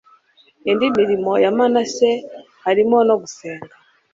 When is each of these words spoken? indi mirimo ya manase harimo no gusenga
indi 0.69 0.87
mirimo 0.97 1.31
ya 1.43 1.51
manase 1.57 2.09
harimo 2.65 2.97
no 3.07 3.15
gusenga 3.21 3.73